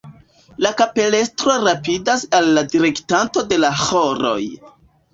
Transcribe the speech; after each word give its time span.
La 0.65 0.71
kapelestro 0.79 1.59
rapidas 1.67 2.25
al 2.39 2.51
la 2.57 2.65
direktanto 2.75 3.47
de 3.53 3.65
la 3.67 3.75
ĥoroj. 3.87 4.39